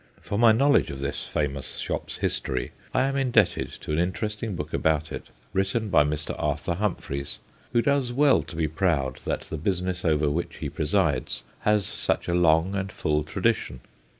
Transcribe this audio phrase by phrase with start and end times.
[0.19, 4.73] For my knowledge of this famous shop's history, I am indebted to an interesting book
[4.73, 6.49] about it written by 258 THE GHOSTS OF PICCADILLY Mr.
[6.49, 7.39] Arthur Humphreys,
[7.73, 12.27] who does wall to be proud that the business over which he presides has such
[12.27, 13.81] a long and full tradition.